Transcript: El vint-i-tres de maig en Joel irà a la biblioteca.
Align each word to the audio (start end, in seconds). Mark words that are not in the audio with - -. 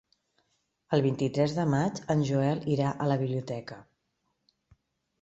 El 0.97 1.03
vint-i-tres 1.07 1.53
de 1.59 1.67
maig 1.75 2.03
en 2.15 2.25
Joel 2.31 2.65
irà 2.79 2.91
a 3.07 3.13
la 3.15 3.21
biblioteca. 3.27 3.81